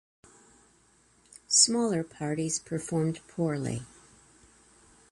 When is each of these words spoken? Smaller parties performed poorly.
Smaller 1.47 2.03
parties 2.03 2.57
performed 2.57 3.19
poorly. 3.27 3.83